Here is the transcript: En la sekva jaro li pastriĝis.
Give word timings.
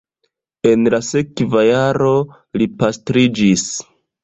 En 0.69 0.89
la 0.93 0.99
sekva 1.09 1.63
jaro 1.67 2.15
li 2.61 2.71
pastriĝis. 2.83 3.71